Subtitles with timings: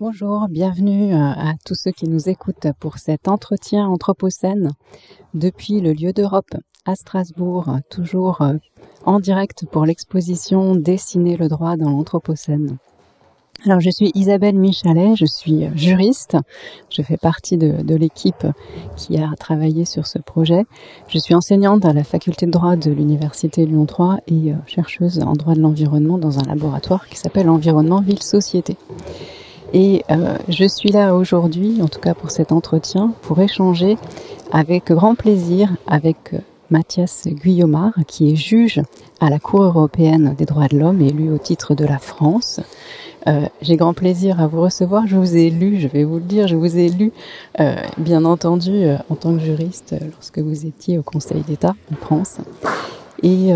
[0.00, 4.70] Bonjour, bienvenue euh, à tous ceux qui nous écoutent pour cet entretien Anthropocène
[5.34, 6.54] depuis le lieu d'Europe
[6.86, 8.54] à Strasbourg, toujours euh,
[9.06, 12.76] en direct pour l'exposition Dessiner le droit dans l'Anthropocène.
[13.66, 16.36] Alors je suis Isabelle Michalet, je suis juriste,
[16.90, 18.46] je fais partie de, l'équipe
[18.94, 20.64] qui a travaillé sur ce projet.
[21.08, 25.18] Je suis enseignante à la faculté de droit de l'Université Lyon 3 et euh, chercheuse
[25.18, 28.76] en droit de l'environnement dans un laboratoire qui s'appelle Environnement Ville Société.
[29.72, 33.98] Et euh, je suis là aujourd'hui, en tout cas pour cet entretien, pour échanger
[34.50, 36.38] avec grand plaisir avec euh,
[36.70, 38.80] Mathias Guillaumard, qui est juge
[39.20, 42.60] à la Cour européenne des droits de l'homme, élu au titre de la France.
[43.26, 45.06] Euh, J'ai grand plaisir à vous recevoir.
[45.06, 47.12] Je vous ai lu, je vais vous le dire, je vous ai lu,
[47.60, 51.74] euh, bien entendu, euh, en tant que juriste, euh, lorsque vous étiez au Conseil d'État
[51.92, 52.38] en France.
[53.22, 53.50] Et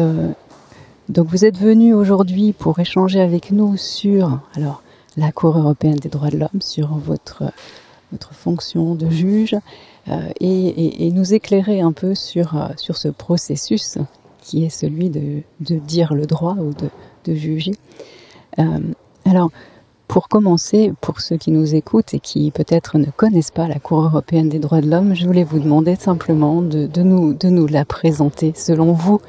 [1.08, 4.81] donc vous êtes venu aujourd'hui pour échanger avec nous sur, alors,
[5.16, 7.44] la Cour européenne des droits de l'homme, sur votre,
[8.12, 9.56] votre fonction de juge
[10.08, 13.98] euh, et, nous éclairer un peu sur, euh, sur ce processus
[14.40, 16.72] qui est celui de, dire le droit ou
[17.24, 17.72] de, juger.
[18.58, 18.64] Euh,
[19.24, 19.50] alors,
[20.08, 24.02] pour commencer, pour ceux qui nous écoutent et qui peut-être ne connaissent pas la Cour
[24.02, 28.52] européenne des droits de l'homme, je voulais vous demander simplement de, nous, la présenter.
[28.56, 29.20] Selon vous,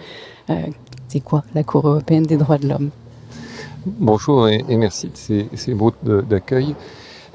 [1.08, 2.90] c'est quoi la Cour européenne des droits de l'homme?
[3.86, 6.74] Bonjour et, merci de ces, mots d'accueil.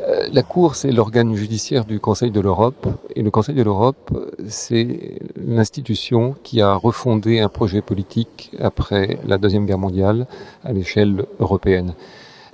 [0.01, 2.87] Euh, la Cour, c'est l'organe judiciaire du Conseil de l'Europe.
[3.15, 4.11] Et le Conseil de l'Europe,
[4.49, 10.27] c'est l'institution qui a refondé un projet politique après la Deuxième Guerre mondiale
[10.65, 11.93] à l'échelle européenne.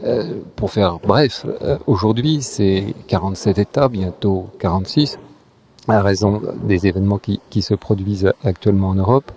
[0.03, 5.21] Euh, pour faire bref, euh, aujourd'hui, c'est 47 États, bientôt 46,
[5.87, 9.31] à raison des événements qui se produisent actuellement en Europe,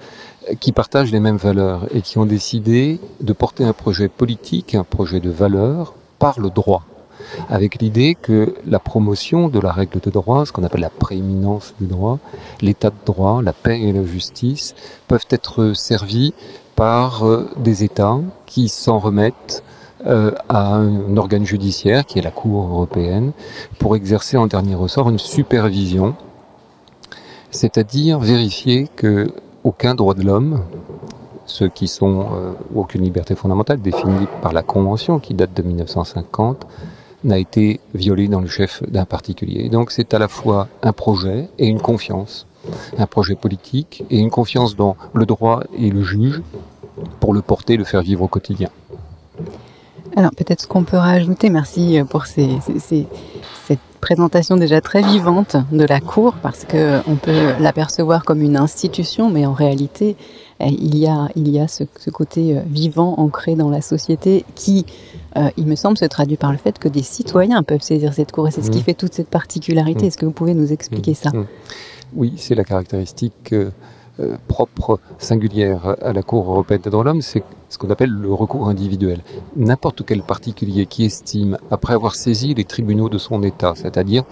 [0.60, 4.84] qui partagent les mêmes valeurs et qui ont décidé de porter un projet politique, un
[4.84, 6.84] projet de valeurs par le droit.
[7.50, 11.74] Avec l'idée que la promotion de la règle de droit, ce qu'on appelle la prééminence
[11.80, 12.20] du droit,
[12.62, 14.76] l'état de droit, la paix et la justice,
[15.08, 16.34] peuvent être servis
[16.76, 19.64] par euh, des États qui s'en remettent
[20.06, 23.32] euh, à un organe judiciaire qui est la Cour européenne
[23.80, 26.16] pour exercer en dernier ressort une supervision,
[27.50, 29.32] c'est-à-dire vérifier que
[29.68, 30.64] aucun droit de l'homme,
[31.46, 36.66] ceux qui sont euh, aucune liberté fondamentale définie par la Convention qui date de 1950,
[37.26, 39.68] n'a été violé dans le chef d'un particulier.
[39.68, 42.48] Donc c'est à la fois un projet et une confiance,
[42.98, 46.42] un projet politique et une confiance dans le droit et le juge
[47.20, 48.70] pour le porter, le faire vivre au quotidien.
[50.16, 52.48] Alors peut-être ce qu'on peut rajouter, merci pour ces,
[54.00, 59.46] présentation déjà très vivante de la Cour, parce qu'on peut l'apercevoir comme une institution, mais
[59.46, 60.16] en réalité,
[60.60, 64.86] il y a, il y a ce, ce côté vivant, ancré dans la société, qui,
[65.38, 68.32] euh, il me semble, se traduit par le fait que des citoyens peuvent saisir cette
[68.32, 68.66] Cour, et c'est mmh.
[68.66, 70.06] ce qui fait toute cette particularité.
[70.06, 70.08] Mmh.
[70.08, 71.16] Est-ce que vous pouvez nous expliquer mmh.
[71.16, 71.32] ça?
[72.16, 73.54] Oui, c'est la caractéristique...
[73.54, 73.72] Euh euh,
[74.48, 78.34] propre, singulière à la Cour européenne des droits de l'homme, c'est ce qu'on appelle le
[78.34, 79.22] recours individuel.
[79.56, 84.24] N'importe quel particulier qui estime, après avoir saisi les tribunaux de son État, c'est-à-dire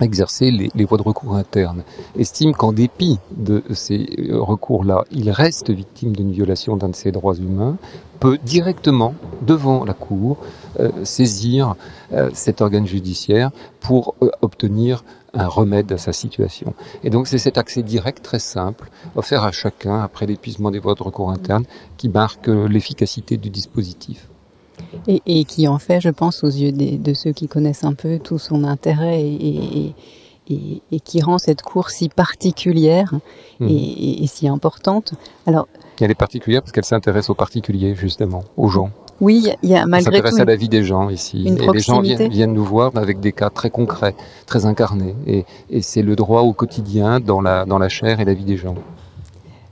[0.00, 1.82] exercer les, voies de recours internes,
[2.16, 7.34] estime qu'en dépit de ces recours-là, il reste victime d'une violation d'un de ses droits
[7.34, 7.76] humains,
[8.20, 10.38] peut directement, devant la Cour,
[10.80, 11.74] euh, saisir
[12.12, 13.50] euh, cet organe judiciaire
[13.80, 15.04] pour euh, obtenir
[15.34, 16.74] un remède à sa situation.
[17.04, 20.94] Et donc c'est cet accès direct très simple, offert à chacun après l'épuisement des voies
[20.94, 21.64] de recours internes,
[21.96, 24.28] qui marque l'efficacité du dispositif.
[25.08, 27.94] Et, et, qui en fait, je pense, aux yeux des, de ceux qui connaissent un
[27.94, 29.94] peu tout son intérêt et,
[30.48, 33.12] et, et qui rend cette course si particulière
[33.60, 33.68] mmh.
[33.68, 35.14] et, si importante.
[35.46, 35.68] Alors,
[36.00, 38.90] elle est particulière parce qu'elle s'intéresse aux particuliers, justement, aux gens.
[39.20, 40.16] Oui, il y a malgré tout.
[40.16, 41.46] s'intéresse à la vie des gens ici.
[41.46, 44.14] et les gens viennent, viennent, nous voir avec des cas très concrets,
[44.46, 45.14] très incarnés.
[45.26, 48.44] Et, et c'est le droit au quotidien dans la, dans la chair et la vie
[48.44, 48.76] des gens.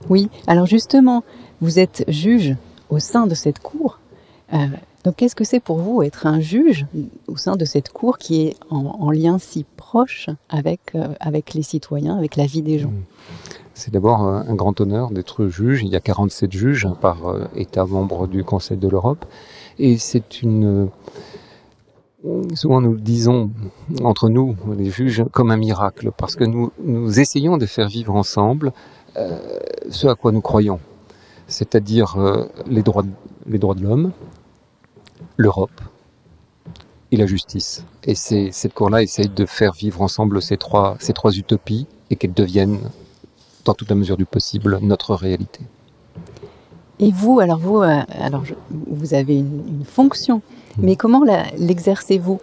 [0.09, 1.23] Oui, alors justement,
[1.61, 2.55] vous êtes juge
[2.89, 3.99] au sein de cette cour.
[4.53, 4.57] Euh,
[5.03, 6.85] donc qu'est-ce que c'est pour vous être un juge
[7.27, 11.53] au sein de cette cour qui est en, en lien si proche avec, euh, avec
[11.53, 12.93] les citoyens, avec la vie des gens?
[13.77, 15.83] C'est d'abord un grand honneur d'être juge.
[15.83, 19.23] Il y a 47 juges par euh, État membre du Conseil de l'Europe.
[19.77, 20.89] Et c'est une...
[22.55, 23.51] Souvent nous le disons
[24.01, 28.15] entre nous, les juges, comme un miracle, parce que nous, nous essayons de faire vivre
[28.15, 28.73] ensemble
[29.15, 29.37] euh,
[29.91, 30.79] ce à quoi nous croyons,
[31.47, 33.05] c'est-à-dire euh, les droits,
[33.45, 34.11] les droits de l'homme,
[35.37, 35.79] l'Europe
[37.11, 37.85] et la justice.
[38.03, 42.33] Et cette cour-là essaye de faire vivre ensemble ces trois, ces trois utopies et qu'elles
[42.33, 42.79] deviennent,
[43.67, 45.61] dans toute la mesure du possible, notre réalité.
[46.99, 50.81] Et vous, alors vous, euh, alors je, vous avez une, une fonction, mmh.
[50.85, 51.23] mais comment
[51.57, 52.39] l'exercez-vous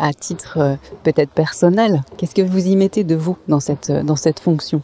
[0.00, 4.40] à titre peut-être personnel, qu'est-ce que vous y mettez de vous dans cette, dans cette
[4.40, 4.82] fonction?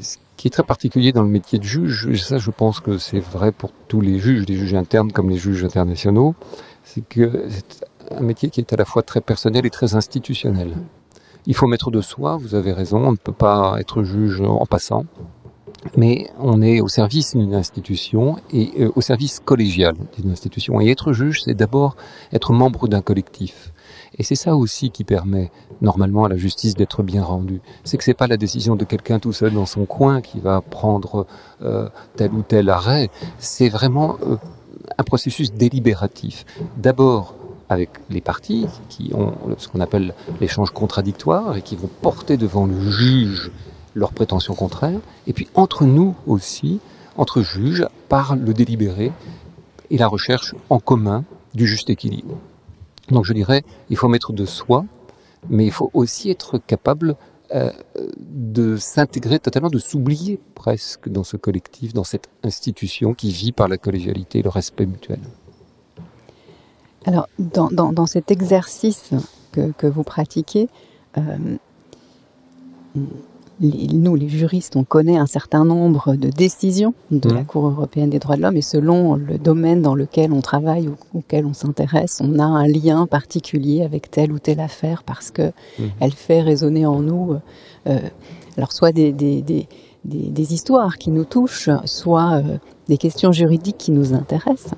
[0.00, 3.18] Ce qui est très particulier dans le métier de juge, ça je pense que c'est
[3.18, 6.36] vrai pour tous les juges, les juges internes comme les juges internationaux,
[6.84, 10.70] c'est que c'est un métier qui est à la fois très personnel et très institutionnel.
[11.48, 14.66] Il faut mettre de soi, vous avez raison, on ne peut pas être juge en
[14.66, 15.06] passant,
[15.96, 20.78] mais on est au service d'une institution et euh, au service collégial d'une institution.
[20.82, 21.96] Et être juge, c'est d'abord
[22.34, 23.72] être membre d'un collectif.
[24.18, 25.50] Et c'est ça aussi qui permet
[25.80, 27.62] normalement à la justice d'être bien rendue.
[27.82, 30.60] C'est que c'est pas la décision de quelqu'un tout seul dans son coin qui va
[30.60, 31.26] prendre
[31.62, 33.08] euh, tel ou tel arrêt.
[33.38, 34.36] C'est vraiment euh,
[34.98, 36.44] un processus délibératif.
[36.76, 37.37] D'abord
[37.68, 42.66] avec les parties qui ont ce qu'on appelle l'échange contradictoire et qui vont porter devant
[42.66, 43.50] le juge
[43.94, 46.80] leurs prétentions contraires, et puis entre nous aussi,
[47.16, 49.12] entre juges, par le délibéré
[49.90, 51.24] et la recherche en commun
[51.54, 52.36] du juste équilibre.
[53.10, 54.84] Donc je dirais, il faut mettre de soi,
[55.48, 57.16] mais il faut aussi être capable
[57.54, 57.70] euh,
[58.20, 63.68] de s'intégrer totalement, de s'oublier presque dans ce collectif, dans cette institution qui vit par
[63.68, 65.20] la collégialité et le respect mutuel.
[67.06, 69.10] Alors, dans, dans, cet exercice
[69.52, 70.68] que, que vous pratiquez,
[71.16, 71.56] euh,
[73.60, 77.46] nous, les juristes, on connaît un certain nombre de décisions de la mmh.
[77.46, 80.94] Cour européenne des droits de l'homme et selon le domaine dans lequel on travaille ou
[81.14, 85.48] auquel on s'intéresse, on a un lien particulier avec telle ou telle affaire parce que
[85.48, 85.82] mmh.
[86.00, 87.36] elle fait résonner en nous,
[87.88, 87.98] euh,
[88.56, 89.66] alors soit des, des, des,
[90.04, 92.58] des, histoires qui nous touchent, soit euh,
[92.88, 94.74] des questions juridiques qui nous intéressent.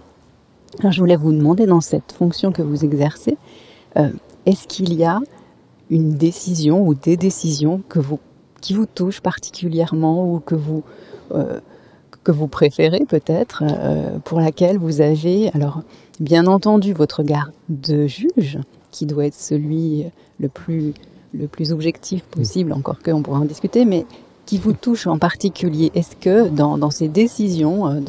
[0.78, 3.37] Alors, je voulais vous demander, dans cette fonction que vous exercez,
[3.96, 4.11] euh,
[4.46, 5.20] est-ce qu'il y a
[5.90, 8.20] une décision ou des décisions que vous,
[8.61, 10.84] qui vous touchent particulièrement ou que vous,
[11.32, 11.58] euh,
[12.22, 15.82] que vous préférez peut-être, euh, pour laquelle vous avez, alors,
[16.20, 18.58] bien entendu, votre regard de juge,
[18.93, 20.05] qui doit être celui
[20.38, 20.94] le plus,
[21.34, 24.06] le plus objectif possible, encore qu'on pourra en discuter, mais
[24.50, 28.00] qui vous touche en particulier Est-ce que dans, ces décisions euh,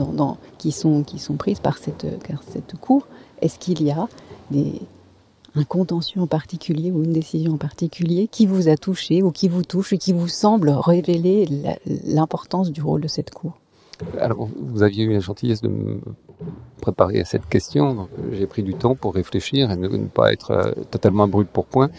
[0.57, 2.07] qui, sont, qui sont prises par cette,
[2.51, 3.05] cette cour,
[3.43, 4.07] est-ce qu'il y a
[5.53, 9.49] un contentieux en particulier ou une décision en particulier qui vous a touché ou qui
[9.49, 11.47] vous touche et qui vous semble révéler
[11.85, 13.59] l'importance du rôle de cette cour?
[14.19, 16.01] Alors, vous aviez eu la gentillesse de me
[16.81, 20.33] préparer à cette question, donc j'ai pris du temps pour réfléchir et ne, ne pas
[20.33, 21.91] être euh, totalement brut pour point.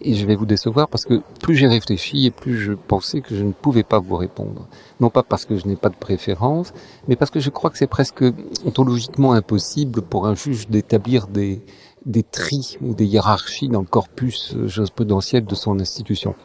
[0.00, 3.34] Et je vais vous décevoir parce que plus j'ai réfléchi et plus je pensais que
[3.34, 4.68] je ne pouvais pas vous répondre.
[5.00, 6.72] Non pas parce que je n'ai pas de préférence,
[7.08, 8.24] mais parce que je crois que c'est presque
[8.64, 11.64] ontologiquement impossible pour un juge d'établir des,
[12.06, 16.36] des tris ou des hiérarchies dans le corpus jurisprudentiel de son institution.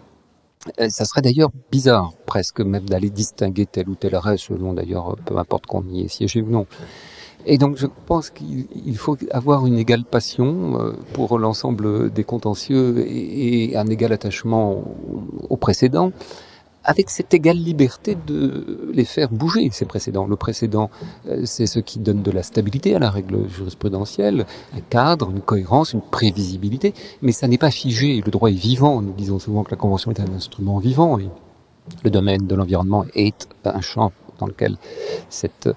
[0.80, 5.18] Euh, ça serait d'ailleurs bizarre presque même d'aller distinguer tel ou tel arrêt selon d'ailleurs
[5.26, 6.66] peu importe qu'on y ait siégé ou non.
[7.46, 13.06] Et donc je pense qu'il faut avoir une égale passion euh, pour l'ensemble des contentieux
[13.08, 14.84] et un égal attachement
[15.50, 16.12] au précédent,
[16.86, 20.26] avec cette égale liberté de les faire bouger, ces précédents.
[20.28, 20.90] Le précédent,
[21.28, 25.42] euh, c'est ce qui donne de la stabilité à la règle jurisprudentielle, un cadre, une
[25.42, 29.02] cohérence, une prévisibilité, mais ça n'est pas figé, le droit est vivant.
[29.02, 31.30] Nous disons souvent que la Convention est un instrument vivant, et
[32.04, 34.12] le domaine de l'environnement est un champ
[34.44, 34.78] dans lequel
[35.44, 35.74] euh,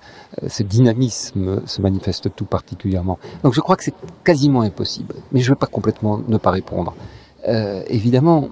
[0.49, 3.19] ce dynamisme se manifeste tout particulièrement.
[3.43, 6.51] Donc je crois que c'est quasiment impossible, mais je ne veux pas complètement ne pas
[6.51, 6.95] répondre.
[7.49, 8.49] Euh, évidemment,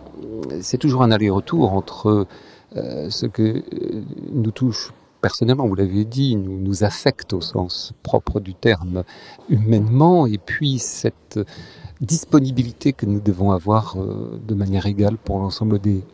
[0.60, 2.26] c'est toujours un aller-retour entre
[2.76, 3.62] euh, ce que
[4.32, 9.04] nous touche personnellement, vous l'avez dit, nous, nous affecte au sens propre du terme
[9.48, 11.40] humainement, et puis cette
[12.02, 16.04] disponibilité que nous devons avoir de manière égale pour l'ensemble des,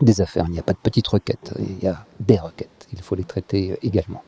[0.00, 0.46] des affaires.
[0.48, 3.24] Il n'y a pas de petites requêtes, il y a des requêtes il faut les
[3.24, 4.22] traiter euh, également.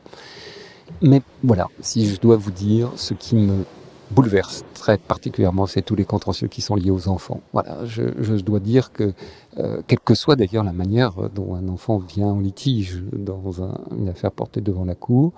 [1.01, 3.63] Mais voilà, si je dois vous dire, ce qui me
[4.11, 7.41] bouleverse très particulièrement, c'est tous les contentieux qui sont liés aux enfants.
[7.53, 9.13] Voilà, je, dois dire que,
[9.57, 13.61] euh, quelle que soit d'ailleurs la manière dont un enfant vient en litige dans
[13.95, 15.33] une affaire portée devant la cour,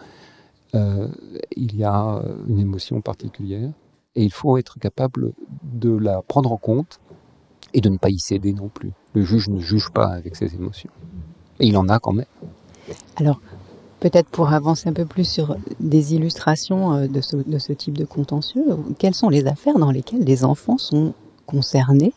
[0.74, 1.10] euh,
[1.58, 3.72] il y a une émotion particulière
[4.16, 7.00] et il faut être capable de la prendre en compte
[7.74, 8.92] et de ne pas y céder non plus.
[9.14, 10.92] Le juge ne juge pas avec ses émotions.
[11.60, 12.26] Et il en a quand même.
[13.18, 13.40] Alors,
[14.02, 18.66] peut-être pour avancer un peu plus sur des illustrations euh, de ce, type de contentieux,
[19.00, 21.14] quelles sont les affaires dans lesquelles des enfants sont
[21.46, 22.14] concernés,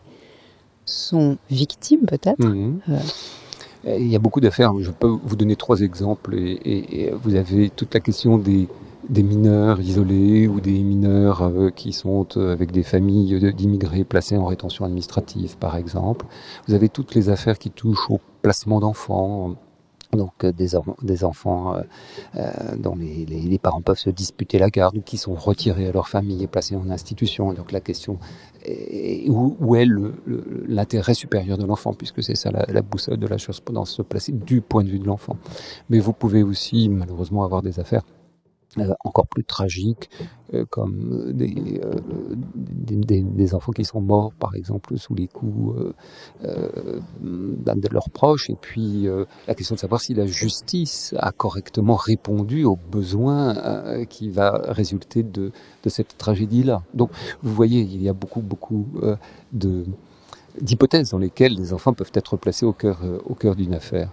[0.86, 2.80] sont victimes peut-être mhm.
[2.88, 4.72] euh, Il y a beaucoup d'affaires.
[4.80, 6.34] Je peux vous donner trois exemples.
[6.34, 8.68] Et, vous avez toute la question des,
[9.10, 14.86] mineurs isolés ou des mineurs euh, qui sont avec des familles d'immigrés placés en rétention
[14.86, 16.24] administrative, par exemple.
[16.66, 19.56] Vous avez toutes les affaires qui touchent au placement d'enfants,
[20.16, 20.70] donc des,
[21.02, 21.76] des enfants
[22.76, 26.46] dont les, parents peuvent se disputer la garde qui sont retirés à leur famille et
[26.46, 27.52] placés en institution.
[27.52, 28.18] Donc la question
[28.64, 29.86] est où, est
[30.66, 34.32] l'intérêt supérieur de l'enfant, puisque c'est ça la, la, boussole de la jurisprudence, se placer
[34.32, 35.36] du point de vue de l'enfant.
[35.90, 38.04] Mais vous pouvez aussi malheureusement avoir des affaires
[38.78, 40.10] euh, encore plus tragiques,
[40.52, 41.94] euh, comme des, euh,
[42.54, 45.76] des, des, enfants qui sont morts, par exemple, sous les coups
[46.42, 49.06] d'un de leurs proches, et puis
[49.46, 55.22] la question de savoir si la justice a correctement répondu aux besoins qui va résulter
[55.22, 55.52] de,
[55.82, 56.82] de cette tragédie-là.
[56.94, 57.10] Donc,
[57.42, 58.86] vous voyez, il y a beaucoup, beaucoup
[59.52, 59.84] de
[60.60, 64.10] d'hypothèses dans lesquelles les enfants peuvent être placés au cœur, au cœur d'une affaire.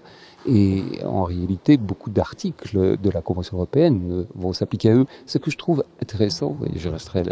[0.48, 5.06] Et en réalité, beaucoup d'articles de la Convention européenne vont s'appliquer à eux.
[5.26, 7.24] Ce que je trouve intéressant, et je resterai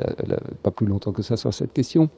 [0.61, 2.09] pas plus longtemps que ça sur cette question,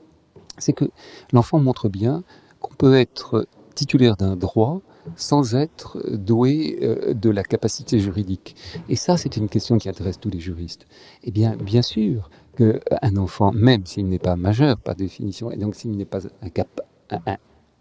[0.58, 0.86] c'est que
[1.32, 2.24] l'enfant montre bien
[2.60, 4.82] qu'on peut être titulaire d'un droit
[5.16, 8.56] sans être doué euh, de la capacité juridique.
[8.88, 10.86] Et ça, c'est une question qui intéresse tous les juristes.
[11.24, 15.76] Eh bien, bien sûr qu'un enfant, même s'il n'est pas majeur par définition, et donc
[15.76, 16.20] s'il n'est pas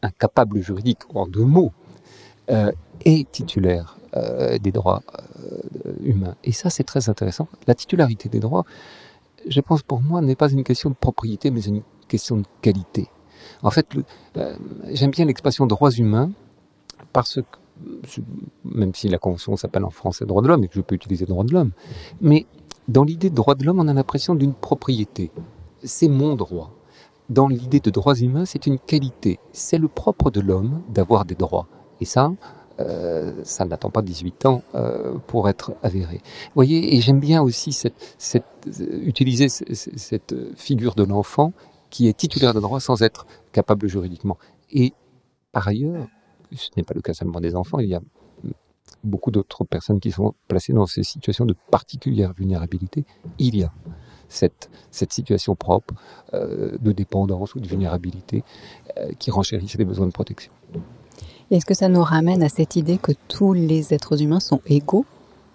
[0.02, 1.79] incapable juridique, en deux mots, euh,
[3.04, 5.02] est titulaire euh, des droits
[5.38, 6.34] euh, humains.
[6.42, 7.46] Et ça, c'est très intéressant.
[7.68, 8.64] La titularité des droits,
[9.48, 13.08] je pense pour moi, n'est pas une question de propriété, mais une question de qualité.
[13.62, 13.86] En fait,
[14.90, 16.32] j'aime bien l'expression droits humains
[17.12, 18.20] parce que,
[18.64, 21.24] même si la Convention s'appelle en français droits de l'homme et que je peux utiliser
[21.24, 21.70] droits de l'homme,
[22.20, 22.46] mais
[22.88, 25.30] dans l'idée de droits de l'homme, on a l'impression d'une propriété.
[25.84, 26.72] C'est mon droit.
[27.28, 29.38] Dans l'idée de droits humains, c'est une qualité.
[29.52, 31.68] C'est le propre de l'homme d'avoir des droits.
[32.00, 32.32] Et ça,
[32.80, 36.16] euh, ça n'attend pas 18 ans euh, pour être avéré.
[36.16, 37.76] Vous voyez, et j'aime bien aussi
[39.02, 41.52] utiliser cette figure de l'enfant
[41.90, 44.38] qui est titulaire de droit sans être capable juridiquement.
[44.70, 44.94] Et
[45.52, 46.06] par ailleurs,
[46.54, 48.00] ce n'est pas le cas seulement des enfants, il y a
[49.02, 53.04] beaucoup d'autres personnes qui sont placées dans ces situations de particulière vulnérabilité.
[53.38, 53.72] Il y a
[54.28, 55.94] cette, situation propre
[56.34, 58.44] euh, de dépendance ou de vulnérabilité
[59.18, 60.52] qui renchérissent les besoins de protection.
[61.50, 65.04] Est-ce que ça nous ramène à cette idée que tous les êtres humains sont égaux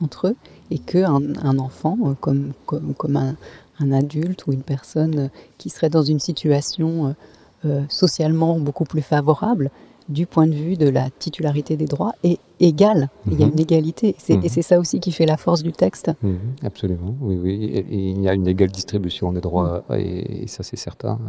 [0.02, 0.36] entre eux
[0.72, 3.36] et qu'un un enfant, euh, comme, comme, comme un,
[3.80, 7.16] un, adulte ou une personne euh, qui serait dans une situation
[7.64, 9.72] euh, socialement beaucoup plus favorable,
[10.10, 13.10] du point de vue de la titularité des droits, est égal.
[13.26, 13.54] Il y a mhm.
[13.54, 14.16] une égalité.
[14.28, 14.50] Et mhm.
[14.50, 16.12] c'est ça aussi qui fait la force du texte.
[16.22, 17.64] Mhm, absolument, oui, oui.
[17.74, 21.20] Et, il y a une égale distribution des droits, et, ça c'est certain.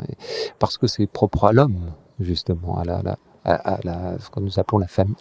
[0.58, 4.58] parce que c'est propre à l'homme, justement, à la, la, à, la, ce que nous
[4.58, 5.14] appelons la, famille,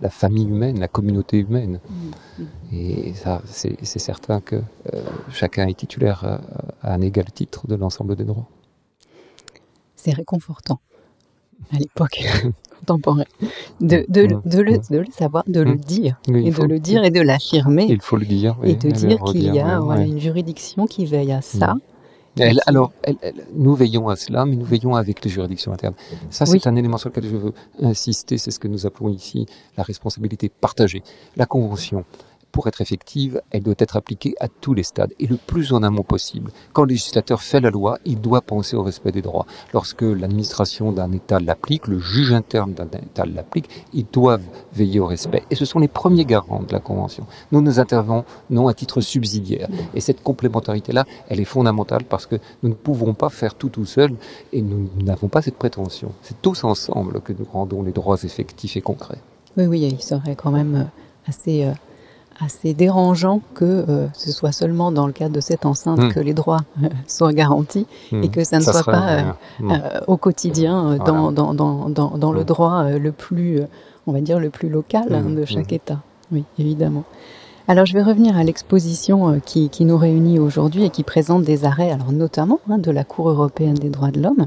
[0.00, 1.80] la, famille humaine, la communauté humaine.
[1.88, 2.46] Mm, mm.
[2.72, 6.24] Et ça, c'est certain que euh, chacun est titulaire
[6.82, 8.46] à, un égal titre de l'ensemble des droits.
[9.96, 10.78] C'est réconfortant
[11.72, 12.24] à l'époque
[12.78, 13.26] contemporaine
[13.80, 17.02] de, de, mm, de, le, de, le, savoir, de le dire, et de le dire
[17.02, 17.86] et de l'affirmer.
[17.88, 18.56] Il faut le dire.
[18.62, 21.74] et de dire qu'il y a voilà, une juridiction qui veille à ça
[22.66, 22.92] alors,
[23.54, 25.94] nous veillons à cela, mais nous veillons avec les juridictions internes.
[26.30, 27.52] Ça, c'est un élément sur lequel je veux
[27.82, 31.02] insister, c'est ce que nous appelons ici la responsabilité partagée.
[31.36, 32.04] La Convention,
[32.52, 35.82] pour être effective, elle doit être appliquée à tous les stades et le plus en
[35.82, 36.50] amont possible.
[36.72, 39.46] Quand le législateur fait la loi, il doit penser au respect des droits.
[39.74, 45.06] Lorsque l'administration d'un État l'applique, le juge interne d'un État l'applique, ils doivent veiller au
[45.06, 45.42] respect.
[45.50, 47.26] Et ce sont les premiers garants de la Convention.
[47.52, 49.68] Nous, nous intervenons à titre subsidiaire.
[49.94, 53.84] Et cette complémentarité-là, elle est fondamentale parce que nous ne pouvons pas faire tout tout
[53.84, 54.14] seul
[54.52, 56.12] et nous n'avons pas cette prétention.
[56.22, 59.18] C'est tous ensemble que nous rendons les droits effectifs et concrets.
[59.56, 61.72] Oui, oui, il serait quand même euh, assez euh,
[62.40, 66.12] assez dérangeant que euh, ce soit seulement dans le cadre de cette enceinte hmm.
[66.12, 68.30] que les droits euh, soient garantis et hmm.
[68.30, 69.22] que ça ne soit pas euh,
[69.60, 69.72] hmm.
[70.06, 73.60] au quotidien dans, dans, dans, dans, le droit le plus,
[74.06, 76.00] on va dire, le plus local hein, de chaque État.
[76.32, 77.04] Oui, évidemment.
[77.68, 81.64] Alors je vais revenir à l'exposition qui, qui, nous réunit aujourd'hui et qui présente des
[81.64, 84.46] arrêts, alors notamment hein, de la Cour européenne des droits de l'homme,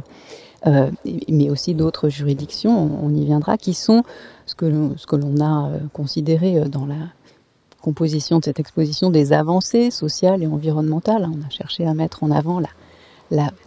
[1.29, 4.03] mais aussi d'autres juridictions, on, y viendra, qui sont
[4.45, 6.95] ce que, ce que l'on a considéré dans la
[7.81, 11.27] composition de cette exposition des avancées sociales et environnementales.
[11.31, 12.69] On a cherché à mettre en avant la,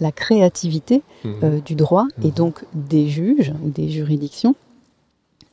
[0.01, 1.31] la, créativité mmh.
[1.43, 2.33] euh, du droit et mmh.
[2.33, 4.55] donc des juges ou des juridictions.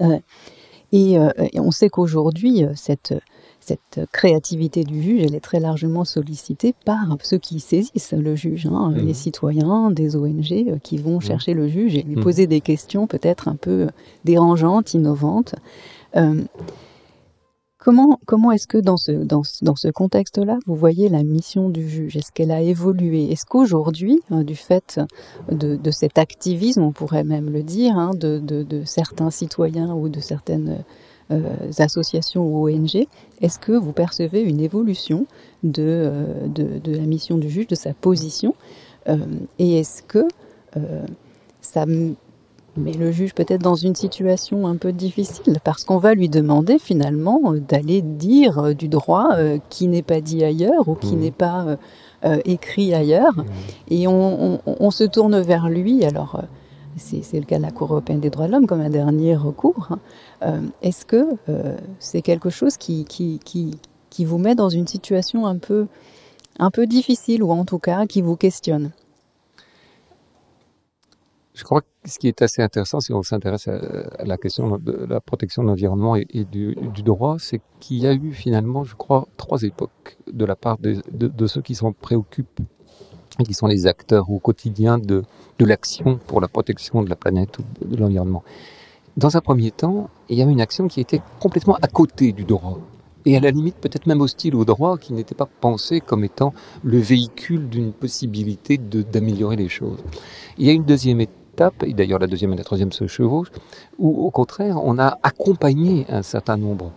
[0.01, 0.19] Euh,
[0.93, 3.13] euh, et, on sait qu'aujourd'hui, cette,
[3.59, 8.65] cette créativité du juge, elle est très largement sollicitée par ceux qui saisissent le juge,
[8.65, 9.05] hein, mmh.
[9.05, 13.47] les citoyens, des ONG qui vont chercher le juge et lui poser des questions peut-être
[13.47, 13.87] un peu
[14.25, 15.55] dérangeantes, innovantes.
[17.79, 22.17] Comment, est-ce que dans ce, contexte-là, vous voyez la mission du juge?
[22.17, 23.31] Est-ce qu'elle a évolué?
[23.31, 24.99] Est-ce qu'aujourd'hui, hein, du fait
[25.49, 30.83] de, cet activisme, on pourrait même le dire, hein, de, certains citoyens ou de certaines
[31.77, 33.07] associations ou ONG,
[33.39, 35.25] est-ce que vous percevez une évolution
[35.63, 36.11] de,
[36.47, 38.55] de, de, la mission du juge, de sa position?
[39.57, 40.27] Et est-ce que
[41.61, 41.85] ça
[42.79, 46.79] met le juge peut-être dans une situation un peu difficile parce qu'on va lui demander
[46.79, 49.29] finalement d'aller dire du droit
[49.69, 51.19] qui n'est pas dit ailleurs ou qui mmh.
[51.19, 51.77] n'est pas
[52.25, 53.37] euh, écrit ailleurs.
[53.37, 53.43] Mmh.
[53.91, 56.03] Et on, se tourne vers lui.
[56.03, 56.41] Alors, euh,
[56.97, 59.87] c'est le cas de la Cour européenne des droits de l'homme comme un dernier recours.
[59.89, 59.99] Hein.
[60.43, 61.25] Euh, est-ce que
[61.99, 63.77] c'est quelque chose qui, qui, qui,
[64.09, 65.87] qui, vous met dans une situation un peu,
[66.59, 68.91] un peu difficile ou en tout cas qui vous questionne?
[71.59, 75.05] Je crois que ce qui est assez intéressant, si on s'intéresse à, la question de
[75.09, 76.73] la protection de l'environnement et, du,
[77.03, 81.47] droit, c'est qu'il y a eu finalement, je crois, trois époques de la part de,
[81.47, 82.61] ceux qui s'en préoccupent
[83.41, 85.23] et qui sont les acteurs au quotidien de,
[85.59, 88.43] l'action pour la protection de la planète ou de l'environnement.
[89.17, 92.45] Dans un premier temps, il y a une action qui était complètement à côté du
[92.45, 92.79] droit
[93.25, 96.53] et à la limite peut-être même hostile au droit, qui n'était pas pensé comme étant
[96.83, 99.99] le véhicule d'une possibilité d'améliorer les choses.
[100.57, 101.35] Il y a une deuxième étape
[101.85, 103.51] et d'ailleurs la deuxième et la troisième se chevauchent,
[103.97, 106.91] où au contraire on a accompagné un certain nombre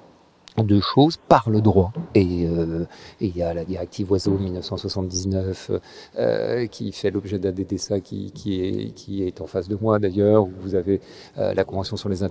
[0.59, 1.93] de choses par le droit.
[2.15, 2.85] Et euh,
[3.21, 5.71] il y a la directive Oiseau 1979
[6.19, 10.47] euh, qui fait l'objet d'un DDSA qui, qui, est, en face de moi d'ailleurs.
[10.61, 11.01] Vous avez
[11.39, 12.23] euh, la Convention sur les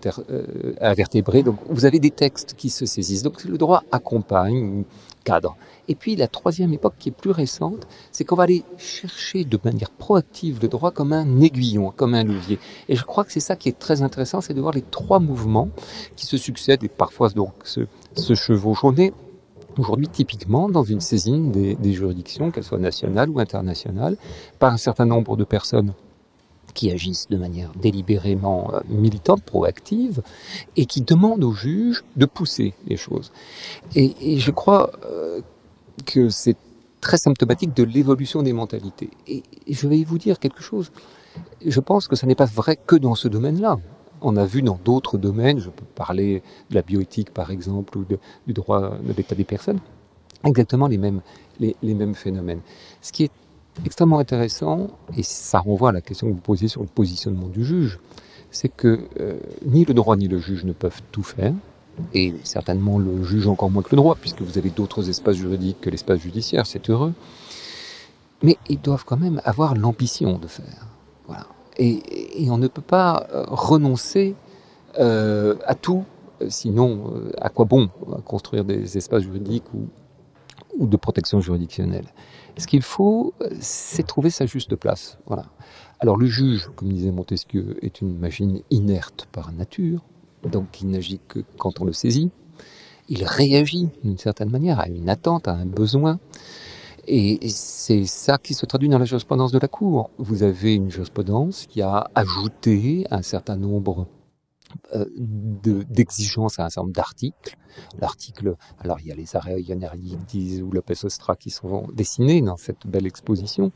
[0.82, 1.44] invertébrés.
[1.44, 3.24] Donc vous avez des textes qui se saisissent.
[3.24, 4.84] Donc le droit accompagne,
[5.24, 5.56] cadre.
[5.92, 9.60] Et puis la troisième époque qui est plus récente, c'est qu'on va aller chercher de
[9.62, 12.60] manière proactive le droit comme un aiguillon, comme un levier.
[12.88, 15.20] Et je crois que c'est ça qui est très intéressant, c'est de voir les trois
[15.20, 15.68] mouvements
[16.16, 17.82] qui se succèdent et parfois donc se,
[18.16, 18.86] se chevauchent.
[19.78, 24.16] aujourd'hui typiquement dans une saisine des, des juridictions, qu'elles soient nationales ou internationales,
[24.60, 25.92] par un certain nombre de personnes
[26.74, 30.22] qui agissent de manière délibérément euh, militante, proactive,
[30.76, 33.32] et qui demandent au juge de pousser les choses.
[33.96, 35.42] Et, je crois euh,
[36.06, 36.58] que c'est
[37.00, 39.10] très symptomatique de l'évolution des mentalités.
[39.28, 40.92] Et, je vais vous dire quelque chose.
[41.66, 43.78] Je pense que ce n'est pas vrai que dans ce domaine-là.
[44.24, 48.06] On a vu dans d'autres domaines, je peux parler de la bioéthique par exemple, ou
[48.06, 49.80] du droit de l'état des personnes,
[50.46, 51.22] exactement les mêmes,
[51.60, 52.62] les mêmes phénomènes.
[53.02, 53.32] Ce qui est
[53.86, 57.64] extrêmement intéressant, et ça renvoie à la question que vous posiez sur le positionnement du
[57.64, 58.00] juge,
[58.52, 61.54] c'est que euh, ni le droit ni le juge ne peuvent tout faire,
[62.14, 65.82] et certainement le juge encore moins que le droit, puisque vous avez d'autres espaces juridiques
[65.82, 67.14] que l'espace judiciaire, c'est heureux.
[68.44, 70.88] Mais ils doivent quand même avoir l'ambition de faire.
[71.28, 71.46] Voilà.
[71.78, 72.02] Et,
[72.50, 74.36] on ne peut pas euh, renoncer
[75.00, 76.04] euh, à tout,
[76.50, 77.90] sinon à quoi bon
[78.26, 79.88] construire des espaces juridiques ou,
[80.78, 82.08] ou de protection juridictionnelle.
[82.58, 85.18] Ce qu'il faut, c'est trouver sa juste place.
[85.28, 85.46] Voilà.
[86.00, 90.02] Alors le juge, comme disait Montesquieu, est une machine inerte par nature,
[90.44, 92.30] donc il n'agit que quand on le saisit.
[93.10, 96.20] Il réagit d'une certaine manière à une attente, à un besoin.
[97.08, 100.12] Et c'est ça qui se traduit dans la jurisprudence de la Cour.
[100.18, 104.08] Vous avez une jurisprudence qui a ajouté un certain nombre
[104.96, 107.58] euh, d'exigences à un certain nombre d'articles.
[108.00, 112.58] L'article, alors il y a les arrêts Yanerides ou Lopez Ostra qui sont dessinés dans
[112.58, 113.72] cette belle exposition.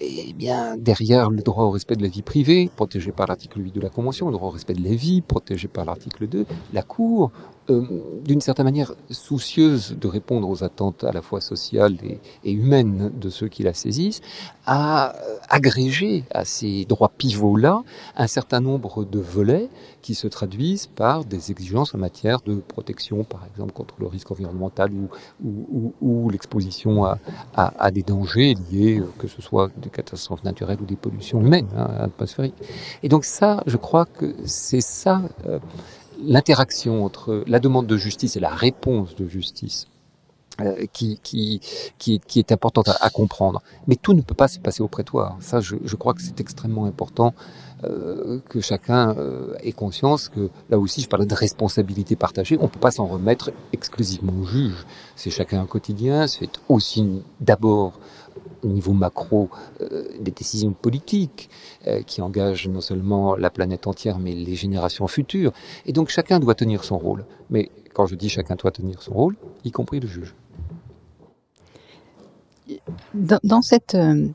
[0.00, 3.74] Et bien derrière le droit au respect de la vie privée, protégé par l'article 8
[3.74, 6.82] de la Convention, le droit au respect de la vie, protégé par l'article 2, la
[6.82, 7.32] Cour,
[7.70, 7.82] euh,
[8.24, 11.96] d'une certaine manière soucieuse de répondre aux attentes à la fois sociales
[12.44, 14.20] et, humaines de ceux qui la saisissent,
[14.66, 15.14] a
[15.48, 17.82] agrégé à ces droits pivots-là
[18.16, 19.68] un certain nombre de volets
[20.02, 24.30] qui se traduisent par des exigences en matière de protection, par exemple, contre le risque
[24.30, 24.90] environnemental
[25.42, 27.04] ou, l'exposition
[27.54, 31.68] à, des dangers liés, euh, que ce soit des catastrophes naturelles ou des pollutions humaines,
[31.76, 32.54] hein, atmosphériques.
[33.02, 35.58] Et donc ça, je crois que c'est ça, euh,
[36.22, 39.86] l'interaction entre la demande de justice et la réponse de justice
[40.60, 41.60] euh, qui, qui,
[41.98, 43.62] qui, qui, est importante à, comprendre.
[43.86, 45.36] Mais tout ne peut pas se passer au prétoire.
[45.38, 47.32] Ça, je, je crois que c'est extrêmement important
[47.84, 52.64] euh, que chacun euh, ait conscience que, là aussi, je parlais de responsabilité partagée, on
[52.64, 54.84] ne peut pas s'en remettre exclusivement au juge.
[55.14, 58.00] C'est chacun un quotidien, c'est aussi d'abord
[58.62, 61.50] au niveau macro euh, des décisions politiques
[62.06, 65.52] qui engagent non seulement la planète entière mais les générations futures.
[65.86, 67.24] Et donc chacun doit tenir son rôle.
[67.50, 70.34] Mais quand je dis chacun doit tenir son rôle, y compris le juge.
[73.14, 74.28] Dans, cette, euh,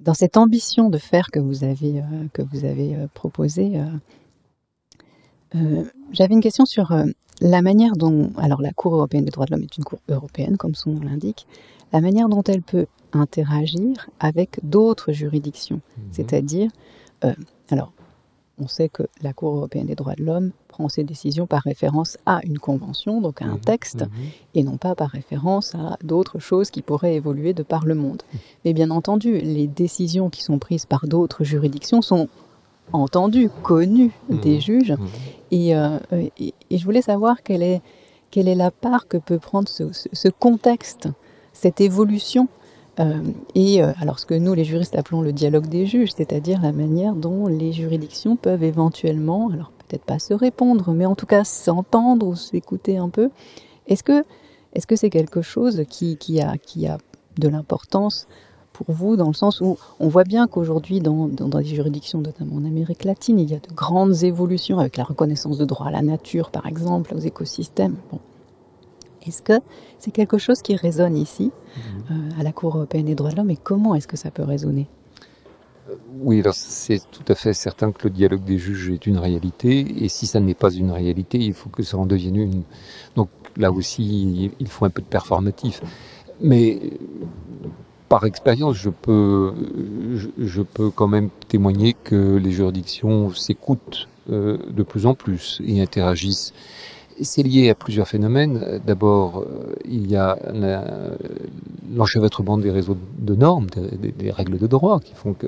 [0.00, 3.80] dans cette ambition de faire que vous avez, euh, que vous avez euh, proposé,
[6.12, 6.94] j'avais une question sur
[7.40, 10.58] la manière dont, alors la Cour européenne des droits de l'homme est une Cour européenne,
[10.58, 11.46] comme son nom l'indique,
[11.96, 15.80] la manière dont elle peut interagir avec d'autres juridictions.
[15.96, 16.04] Mhm.
[16.12, 16.70] C'est-à-dire,
[17.70, 17.90] alors,
[18.58, 22.18] on sait que la Cour européenne des droits de l'homme prend ses décisions par référence
[22.26, 24.08] à une convention, donc à un Mhm, texte, mhm.
[24.54, 28.22] et non pas par référence à d'autres choses qui pourraient évoluer de par le monde.
[28.22, 28.36] Mmh.
[28.64, 32.28] Mais bien entendu, les décisions qui sont prises par d'autres juridictions sont
[32.92, 34.94] entendues, connues des juges.
[35.50, 35.98] Et, euh,
[36.38, 37.80] et- et je voulais savoir quelle est,
[38.30, 41.08] quelle est la part que peut prendre ce, ce- ce contexte,
[41.56, 42.48] cette évolution.
[43.00, 43.20] euh,
[43.54, 46.72] et euh, alors ce que nous, les juristes, appelons le dialogue des juges, c'est-à-dire la
[46.72, 51.44] manière dont les juridictions peuvent éventuellement, alors peut-être pas se répondre, mais en tout cas
[51.44, 53.30] s'entendre ou s'écouter un peu.
[53.86, 54.24] Est-ce que
[54.74, 56.98] est-ce que c'est quelque chose qui, a, qui a
[57.38, 58.26] de l'importance
[58.74, 62.56] pour vous, dans le sens où on voit bien qu'aujourd'hui, dans, dans, les juridictions, notamment
[62.56, 65.90] en Amérique latine, il y a de grandes évolutions avec la reconnaissance de droit à
[65.90, 67.96] la nature, par exemple, aux écosystèmes.
[69.26, 69.60] Est-ce que
[69.98, 71.82] c'est quelque chose qui résonne ici, Mhm.
[72.36, 74.42] euh, à la Cour européenne des droits de l'homme, et comment est-ce que ça peut
[74.44, 74.86] résonner?
[76.20, 80.04] Oui, alors c'est tout à fait certain que le dialogue des juges est une réalité,
[80.04, 82.62] et si ça n'est pas une réalité, il faut que ça en devienne une.
[83.14, 85.82] Donc là aussi, il faut un peu de performatif.
[86.40, 87.68] Mais euh,
[88.08, 89.52] par expérience, je peux,
[90.16, 95.60] je, je peux quand même témoigner que les juridictions s'écoutent euh, de plus en plus
[95.64, 96.52] et interagissent.
[97.22, 98.80] C'est lié à plusieurs phénomènes.
[98.86, 100.84] D'abord, euh, il y a la-
[101.94, 105.46] l'enchevêtrement des réseaux de normes, des, règles de droit qui font que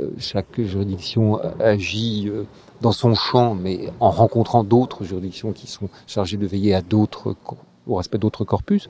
[0.00, 2.44] euh, chaque juridiction agit euh,
[2.80, 7.36] dans son champ, mais en rencontrant d'autres juridictions qui sont chargées de veiller à d'autres,
[7.86, 8.88] au respect d'autres corpus.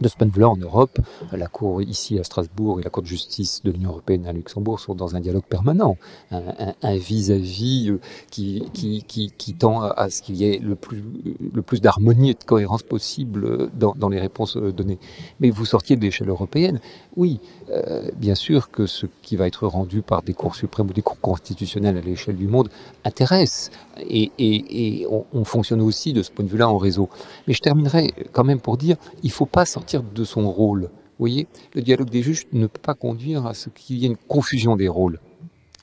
[0.00, 0.98] De ce point de vue-là, en Europe,
[1.32, 4.78] la Cour ici à Strasbourg et la Cour de justice de l'Union européenne à Luxembourg
[4.78, 5.96] sont dans un dialogue permanent,
[6.30, 12.44] un vis-à-vis euh, qui, tend à- ce qu'il y ait le plus, d'harmonie et de
[12.44, 14.98] cohérence possible dans, dans les réponses euh, données.
[15.40, 16.78] Mais vous sortiez de l'échelle européenne,
[17.16, 20.92] oui, euh, bien sûr que ce qui va être rendu par des cours suprêmes ou
[20.92, 22.68] des cours constitutionnels à l'échelle du monde
[23.04, 23.70] intéresse.
[24.08, 27.08] Et, on, on fonctionne aussi de ce point de vue-là en réseau.
[27.46, 30.82] Mais je terminerai quand même pour dire, il ne faut pas sortir de son rôle.
[30.82, 34.08] Vous voyez, le dialogue des juges ne peut pas conduire à ce qu'il y ait
[34.08, 35.18] une confusion des rôles.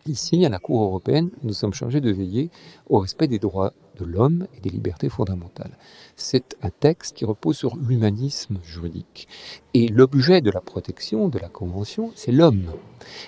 [0.05, 2.49] Ici, à la Cour européenne, nous sommes chargés de veiller
[2.89, 5.77] au respect des droits de l'homme et des libertés fondamentales.
[6.17, 9.27] C'est un texte qui repose sur l'humanisme juridique.
[9.73, 12.65] Et l'objet de la protection de la Convention, c'est l'homme.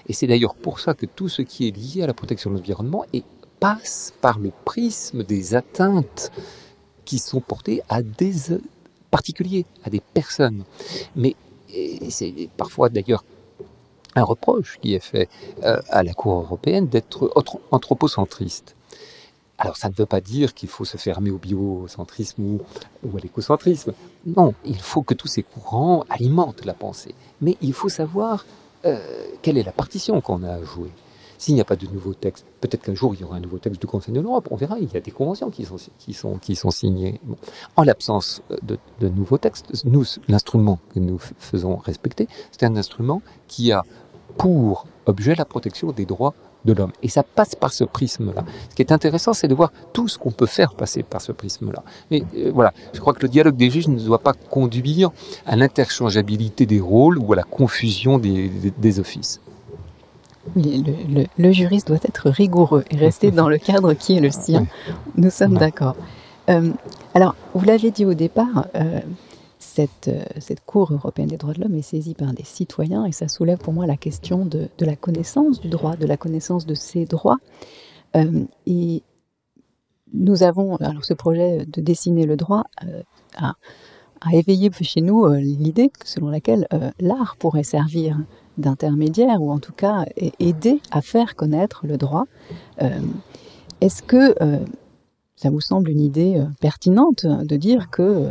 [0.07, 2.55] Et c'est d'ailleurs pour ça que tout ce qui est lié à la protection de
[2.57, 3.23] l'environnement est-
[3.65, 6.31] passe par le prisme des atteintes
[7.03, 8.61] qui sont portées à des euh,
[9.09, 10.65] particuliers, à des personnes.
[11.15, 11.35] Mais
[12.09, 13.23] c'est parfois d'ailleurs
[14.13, 15.29] un reproche qui est fait
[15.63, 17.33] euh, à la Cour européenne d'être
[17.71, 18.75] anthropocentriste.
[19.57, 22.61] Alors ça ne veut pas dire qu'il faut se fermer au biocentrisme ou,
[23.03, 23.93] ou à l'écocentrisme.
[24.27, 27.15] Non, il faut que tous ces courants alimentent la pensée.
[27.41, 28.45] Mais il faut savoir
[28.85, 28.99] euh,
[29.41, 30.91] quelle est la partition qu'on a à jouer.
[31.37, 33.57] S'il n'y a pas de nouveau texte, peut-être qu'un jour il y aura un nouveau
[33.57, 36.13] texte du Conseil de l'Europe, on verra, il y a des conventions qui sont, qui
[36.13, 37.19] sont, qui sont signées.
[37.75, 43.21] En l'absence de, de nouveaux textes, nous, l'instrument que nous faisons respecter, c'est un instrument
[43.47, 43.83] qui a
[44.37, 46.33] pour objet la protection des droits
[46.65, 46.91] de l'homme.
[47.03, 48.43] Et ça passe par ce prisme-là.
[48.69, 51.31] Ce qui est intéressant, c'est de voir tout ce qu'on peut faire passer par ce
[51.31, 51.83] prisme-là.
[52.11, 55.11] Mais euh, voilà, je crois que le dialogue des juges ne doit pas conduire
[55.45, 59.41] à l'interchangeabilité des rôles ou à la confusion des, des offices.
[60.55, 64.21] Oui, le, le- le juriste doit être rigoureux et rester dans le cadre qui est
[64.21, 64.65] le sien.
[65.17, 65.95] Nous sommes d'accord.
[66.49, 66.71] Euh,
[67.13, 68.99] alors, vous l'avez dit au départ, euh,
[69.59, 73.11] cette, euh, cette Cour européenne des droits de l'homme est saisie par des citoyens et
[73.11, 76.65] ça soulève pour moi la question de, de la connaissance du droit, de la connaissance
[76.65, 77.37] de ses droits.
[78.15, 79.03] Euh, et
[80.13, 82.63] nous avons, alors ce projet de dessiner le droit
[83.37, 83.55] a,
[84.21, 86.67] a éveillé chez nous l'idée selon laquelle
[86.99, 88.17] l'art pourrait servir
[88.57, 90.05] d'intermédiaire ou en tout cas
[90.39, 92.25] aider à faire connaître le droit.
[92.81, 92.89] Euh,
[93.81, 94.59] Est-ce que euh,
[95.35, 98.29] ça vous semble une idée euh, pertinente de dire que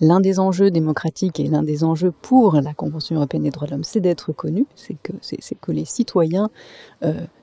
[0.00, 3.72] l'un des enjeux démocratiques et l'un des enjeux pour la Convention européenne des droits de
[3.72, 6.48] l'homme, c'est d'être connu, c'est que, les citoyens,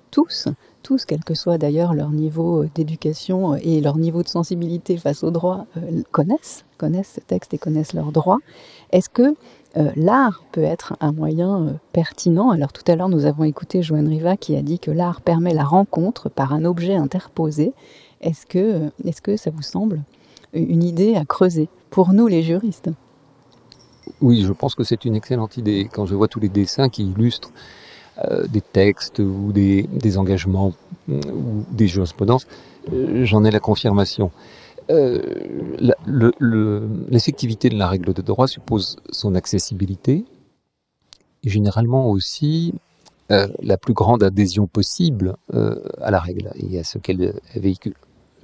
[0.09, 0.47] tous,
[0.81, 5.29] tous, quel que soit d'ailleurs leur niveau d'éducation et leur niveau de sensibilité face au
[5.29, 5.67] droit,
[6.11, 8.39] connaissent, connaissent ce texte et connaissent leurs droits.
[8.91, 9.35] Est-ce que
[9.77, 13.81] euh, l'art peut être un moyen euh, pertinent Alors tout à l'heure, nous avons écouté
[13.81, 17.73] Joanne Riva qui a dit que l'art permet la rencontre par un objet interposé.
[18.21, 20.01] Est-ce que, euh, ça vous semble
[20.53, 22.89] une idée à creuser pour nous les juristes?
[24.21, 25.89] Oui, je pense que c'est une excellente idée.
[25.91, 27.51] Quand je vois tous les dessins qui illustrent
[28.47, 30.71] des textes ou des, engagements
[31.09, 32.47] mm, ou des jurisprudences,
[33.23, 34.31] j'en ai la confirmation.
[34.89, 35.19] Euh,
[37.09, 40.25] L'effectivité de la règle de droit suppose son accessibilité
[41.43, 42.73] et généralement aussi
[43.31, 47.95] euh, la plus grande adhésion possible euh, à la règle et à ce qu'elle véhicule.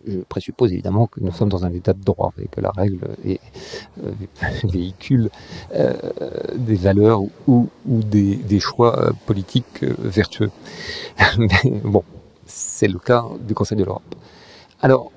[0.07, 3.07] Je présuppose évidemment que nous sommes dans un état de droit et que la règle
[4.63, 5.29] véhicule
[6.55, 10.49] des valeurs ou, des, des, choix politiques vertueux.
[11.37, 12.03] Mais bon,
[12.47, 14.15] c'est le cas du Conseil de l'Europe.
[14.81, 15.11] Alors,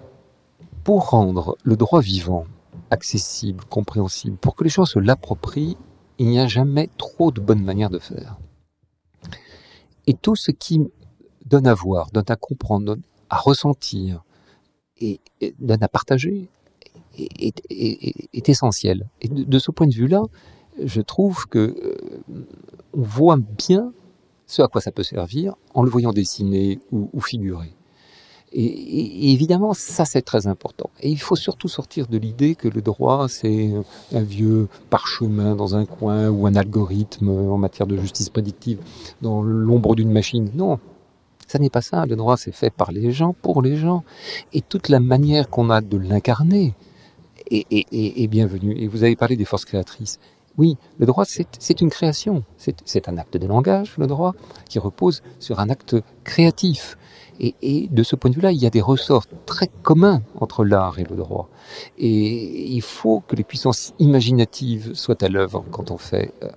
[0.85, 2.45] pour rendre le droit vivant
[2.91, 5.77] accessible, compréhensible, pour que les gens se l'approprient,
[6.19, 8.39] il n'y a jamais trop de bonnes manières de faire.
[10.07, 10.83] Et tout ce qui
[11.47, 14.23] donne à voir, donne à comprendre, donne à ressentir
[15.01, 15.21] et,
[15.59, 16.49] donne à partager
[17.17, 19.09] est, essentiel.
[19.23, 20.23] Et de, ce point de vue-là,
[20.83, 22.45] je trouve que euh,
[22.93, 23.93] on voit bien
[24.47, 27.75] ce à quoi ça peut servir en le voyant dessiner ou figurer.
[28.57, 30.89] Et, évidemment, ça c'est très important.
[31.01, 33.73] Et il faut surtout sortir de l'idée que le droit c'est
[34.13, 38.79] un vieux parchemin dans un coin ou un algorithme en matière de justice prédictive
[39.23, 40.51] dans l'ombre d'une machine.
[40.55, 40.79] Non,
[41.49, 42.07] ça n'est pas ça.
[42.07, 44.05] Le droit c'est fait par les gens, pour les gens.
[44.53, 46.75] Et toute la manière qu'on a de l'incarner
[47.51, 48.77] est, bienvenue.
[48.79, 50.19] Et vous avez parlé des forces créatrices.
[50.57, 52.45] Oui, le droit, c'est une création.
[52.57, 54.35] C'est un acte de langage, le droit,
[54.69, 56.97] qui repose sur un acte créatif.
[57.41, 60.99] Et, de ce point de vue-là, il y a des ressorts très communs entre l'art
[60.99, 61.49] et le droit.
[61.99, 66.49] Et il faut que les puissances imaginatives soient à l'œuvre quand on fait euh,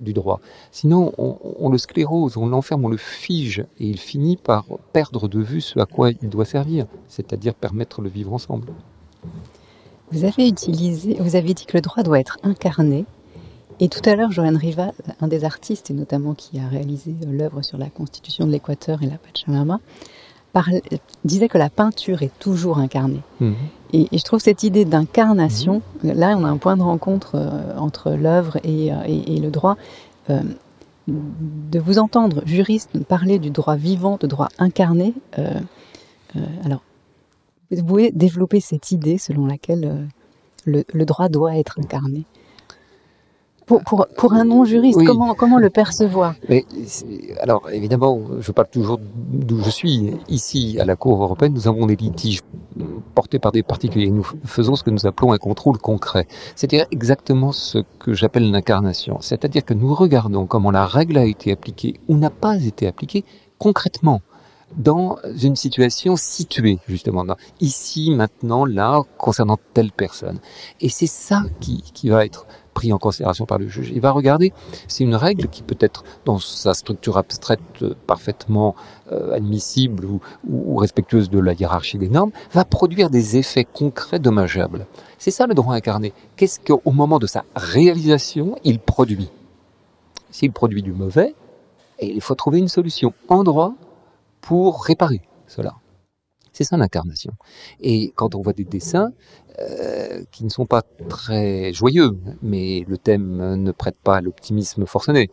[0.00, 0.40] du droit.
[0.70, 5.40] Sinon, on, le sclérose, on l'enferme, on le fige, et il finit par perdre de
[5.40, 8.68] vue ce à quoi il doit servir, c'est-à-dire permettre le vivre ensemble.
[10.10, 13.04] Vous avez utilisé, vous avez dit que le droit doit être incarné.
[13.80, 17.62] Et tout à l'heure, Joanne Riva, un des artistes, et notamment qui a réalisé l'œuvre
[17.62, 19.80] sur la constitution de l'Équateur et la Pachamama,
[21.24, 23.22] disait que la peinture est toujours incarnée.
[23.40, 23.54] Mhm.
[23.92, 26.12] Et, je trouve cette idée d'incarnation, mhm.
[26.12, 29.76] là on a un point de rencontre euh, entre l'œuvre et, euh, le droit.
[30.30, 30.40] Euh,
[31.06, 35.12] de vous entendre, juriste, parler du droit vivant, de droit incarné,
[36.64, 36.82] alors,
[37.70, 40.08] vous pouvez développer cette idée selon laquelle
[40.64, 42.24] le droit doit être incarné
[43.66, 46.64] pour, pour, pour, un non-juriste, comment, comment le percevoir Mais,
[47.40, 50.12] Alors, évidemment, je parle toujours d'où je suis.
[50.28, 52.42] Ici, à la Cour européenne, nous avons des litiges
[53.14, 54.10] portés par des particuliers.
[54.10, 56.26] Nous faisons ce que nous appelons un contrôle concret.
[56.56, 59.18] C'est-à-dire exactement ce que j'appelle l'incarnation.
[59.20, 63.24] C'est-à-dire que nous regardons comment la règle a été appliquée ou n'a pas été appliquée
[63.58, 64.20] concrètement
[64.76, 67.24] dans une situation située, justement,
[67.60, 70.40] ici, maintenant, là, concernant telle personne.
[70.80, 73.90] Et c'est ça qui, qui va être pris en considération par le juge.
[73.94, 74.52] Il va regarder,
[74.88, 78.74] c'est une règle qui peut être dans sa structure abstraite euh, parfaitement
[79.12, 84.18] euh, admissible ou, ou, respectueuse de la hiérarchie des normes, va produire des effets concrets
[84.18, 84.86] dommageables.
[85.18, 86.12] C'est ça le droit incarné.
[86.36, 89.30] Qu'est-ce qu'au moment de sa réalisation, il produit?
[90.30, 91.34] S'il produit du mauvais,
[92.02, 93.74] il faut trouver une solution en droit
[94.40, 95.76] pour réparer cela.
[96.54, 97.32] C'est ça l'incarnation.
[97.80, 99.10] Et quand on voit des dessins,
[99.60, 104.86] euh, qui ne sont pas très joyeux, mais le thème ne prête pas à l'optimisme
[104.86, 105.30] forcené.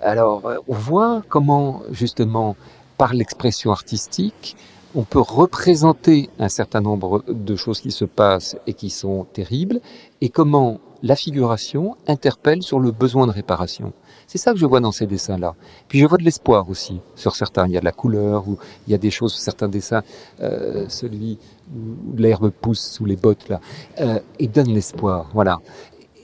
[0.00, 2.56] Alors, euh, on voit comment, justement,
[2.98, 4.56] par l'expression artistique,
[4.94, 9.80] on peut représenter un certain nombre de choses qui se passent et qui sont terribles,
[10.20, 13.92] et comment la figuration interpelle sur le besoin de réparation.
[14.26, 15.54] C'est ça que je vois dans ces dessins-là.
[15.88, 17.66] Puis je vois de l'espoir aussi sur certains.
[17.66, 20.02] Il y a de la couleur, ou il y a des choses, certains dessins,
[20.40, 21.38] euh, celui
[21.74, 23.60] où l'herbe pousse sous les bottes là,
[24.00, 25.30] euh, et donne l'espoir.
[25.34, 25.58] Voilà.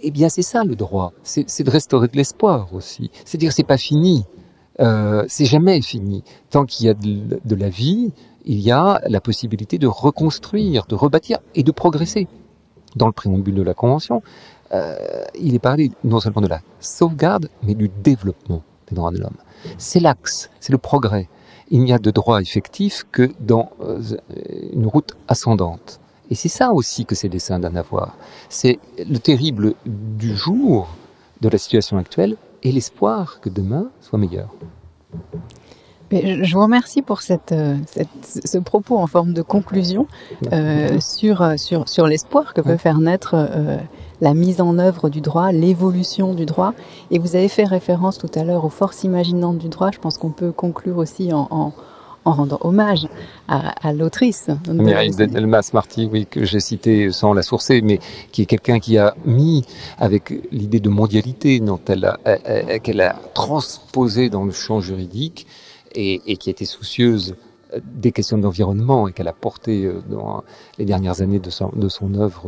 [0.02, 1.12] Eh bien, c'est ça le droit.
[1.22, 3.10] C'est de restaurer de l'espoir aussi.
[3.24, 4.24] C'est dire c'est pas fini.
[4.80, 6.22] Euh, c'est jamais fini.
[6.50, 8.12] Tant qu'il y a de, de la vie,
[8.44, 12.28] il y a la possibilité de reconstruire, de rebâtir et de progresser.
[12.96, 14.22] Dans le préambule de la Convention,
[14.72, 19.18] euh, il est parlé non seulement de la sauvegarde, mais du développement des droits de
[19.18, 19.36] l'homme.
[19.76, 21.28] C'est l'axe, c'est le progrès.
[21.70, 24.00] Il n'y a de droit effectif que dans euh,
[24.72, 26.00] une route ascendante.
[26.30, 28.16] Et c'est ça aussi que ces dessins donnent à voir.
[28.48, 30.88] C'est le terrible du jour
[31.40, 34.50] de la situation actuelle et l'espoir que demain soit meilleur.
[36.10, 37.76] je vous remercie pour cette, euh,
[38.22, 40.06] ce propos en forme de conclusion
[41.00, 43.34] sur, sur, sur l'espoir que peut faire naître
[44.20, 46.74] la mise en œuvre du droit, l'évolution du droit.
[47.10, 49.90] Et vous avez fait référence tout à l'heure aux forces imaginantes du droit.
[49.92, 51.72] Je pense qu'on peut conclure aussi en,
[52.24, 53.08] rendant hommage
[53.48, 54.50] à, l'autrice.
[54.68, 58.00] Mireille Delmas Marty, oui, que j'ai cité sans la sourcer, mais
[58.32, 59.64] qui est quelqu'un qui a mis,
[59.98, 65.46] avec l'idée de mondialité dont elle a, qu'elle a transposé dans le champ juridique
[65.94, 67.34] et, et qui était soucieuse
[67.82, 70.42] des questions d'environnement et qu'elle a porté euh, dans
[70.78, 72.46] les dernières années de son, œuvre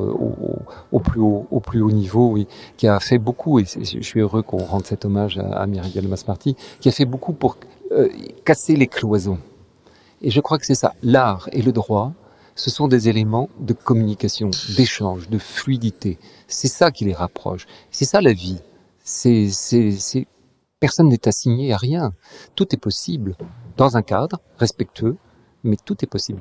[0.93, 2.39] au, plus haut, niveau,
[2.77, 6.07] qui a fait beaucoup, et je suis heureux qu'on rende cet hommage à, à Myriam
[6.09, 7.57] Masmarty, qui a fait beaucoup pour
[7.93, 8.09] euh,
[8.45, 9.39] casser les cloisons.
[10.23, 10.95] Et je crois que c'est ça.
[11.03, 12.13] L'art et le droit,
[12.55, 16.19] ce sont des éléments de communication, d'échange, de fluidité.
[16.47, 17.67] C'est ça qui les rapproche.
[17.91, 18.61] C'est ça la vie.
[20.79, 22.13] Personne n'est assigné à rien.
[22.55, 23.37] Tout est possible
[23.81, 25.17] dans un cadre respectueux,
[25.65, 26.41] mais tout est possible.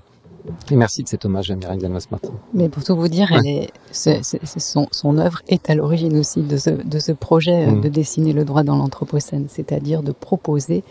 [0.72, 2.32] Et merci de cet hommage à Mireille Delmas-Martin.
[2.54, 6.58] Mais pour tout vous dire, elle est, son, son œuvre est à l'origine aussi de
[6.58, 7.82] ce, de ce projet euh, Mm.
[7.82, 10.84] de dessiner le droit dans l'Anthropocène, c'est-à-dire de proposer,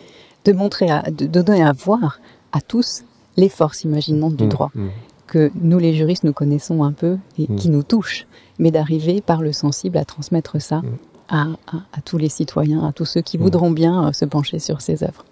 [0.46, 2.20] de montrer, à, de, de donner à voir
[2.52, 3.04] à tous
[3.36, 4.88] les forces imaginantes du Mm, droit mm.
[5.26, 8.26] que nous les juristes nous connaissons un peu et qui nous touchent,
[8.58, 10.80] mais d'arriver par le sensible à transmettre ça
[11.28, 14.58] à, à- à tous les citoyens, à tous ceux qui voudront bien euh, se pencher
[14.58, 15.24] sur ces œuvres.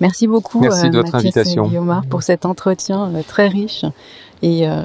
[0.00, 1.66] Merci beaucoup, Merci de votre Mathias invitation.
[1.66, 3.84] Guillaumard, pour cet entretien euh, très riche
[4.42, 4.82] et, euh,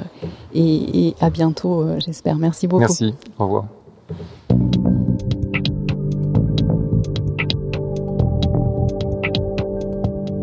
[0.54, 2.36] et, et à bientôt, euh, j'espère.
[2.36, 2.80] Merci beaucoup.
[2.80, 3.14] Merci.
[3.38, 3.64] Au revoir.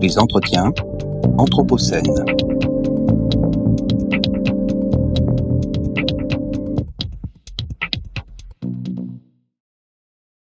[0.01, 0.71] Les entretiens
[1.37, 2.25] Anthropocène.